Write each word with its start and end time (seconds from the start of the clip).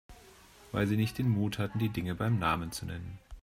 Weil 0.71 0.87
Sie 0.87 0.97
nicht 0.97 1.19
den 1.19 1.29
Mut 1.29 1.59
hatten, 1.59 1.77
die 1.77 1.89
Dinge 1.89 2.15
beim 2.15 2.39
Namen 2.39 2.71
zu 2.71 2.87
nennen. 2.87 3.19